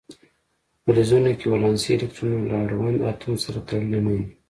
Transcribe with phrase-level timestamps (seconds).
[0.83, 4.23] په فلزونو کې ولانسي الکترونونه له اړوند اتوم سره تړلي نه وي.